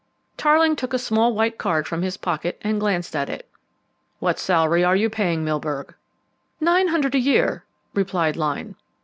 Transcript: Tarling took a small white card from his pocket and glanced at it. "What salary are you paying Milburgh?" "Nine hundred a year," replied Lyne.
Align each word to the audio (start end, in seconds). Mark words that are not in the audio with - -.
Tarling 0.35 0.75
took 0.75 0.93
a 0.95 0.97
small 0.97 1.31
white 1.35 1.59
card 1.59 1.85
from 1.87 2.01
his 2.01 2.17
pocket 2.17 2.57
and 2.63 2.79
glanced 2.79 3.15
at 3.15 3.29
it. 3.29 3.47
"What 4.17 4.39
salary 4.39 4.83
are 4.83 4.95
you 4.95 5.11
paying 5.11 5.45
Milburgh?" 5.45 5.93
"Nine 6.59 6.87
hundred 6.87 7.13
a 7.13 7.19
year," 7.19 7.63
replied 7.93 8.35
Lyne. 8.35 8.73